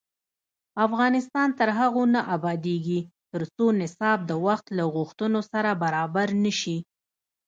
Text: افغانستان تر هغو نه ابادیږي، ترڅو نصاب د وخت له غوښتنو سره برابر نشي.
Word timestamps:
افغانستان 0.85 1.49
تر 1.59 1.69
هغو 1.79 2.03
نه 2.15 2.21
ابادیږي، 2.35 2.99
ترڅو 3.31 3.65
نصاب 3.81 4.17
د 4.29 4.31
وخت 4.45 4.65
له 4.77 4.83
غوښتنو 4.95 5.39
سره 5.51 5.69
برابر 5.83 6.27
نشي. 6.43 6.77